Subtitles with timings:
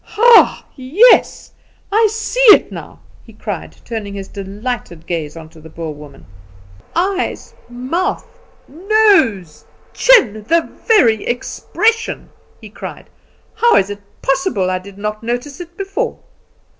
[0.17, 1.51] "Ah, yes;
[1.91, 6.25] I see it now," he cried, turning his delighted gaze on the Boer woman;
[6.95, 8.25] "eyes, mouth,
[8.67, 13.11] nose, chin, the very expression!" he cried.
[13.53, 16.17] "How is it possible I did not notice it before?"